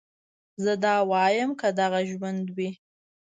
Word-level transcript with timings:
زه 0.63 0.73
دا 0.83 0.95
واييم 1.11 1.51
که 1.59 1.67
دغه 1.79 1.99
ژوند 2.09 2.45
وي 2.55 2.69